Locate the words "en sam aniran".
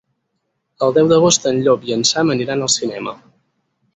1.97-2.65